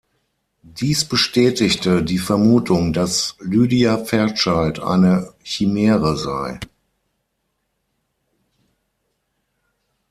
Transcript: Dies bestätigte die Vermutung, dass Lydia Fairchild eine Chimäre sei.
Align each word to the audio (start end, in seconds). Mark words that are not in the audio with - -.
Dies 0.63 1.05
bestätigte 1.05 2.01
die 2.01 2.17
Vermutung, 2.17 2.91
dass 2.91 3.35
Lydia 3.39 4.03
Fairchild 4.03 4.79
eine 4.79 5.31
Chimäre 5.43 6.17
sei. 6.17 6.59